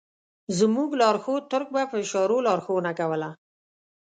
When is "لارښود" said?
1.01-1.43